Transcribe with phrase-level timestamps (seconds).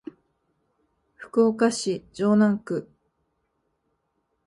[1.15, 2.87] 福岡市城南区